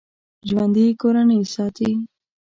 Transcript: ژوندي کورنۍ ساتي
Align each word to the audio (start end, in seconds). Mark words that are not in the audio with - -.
ژوندي 0.47 0.85
کورنۍ 1.01 1.39
ساتي 1.53 1.91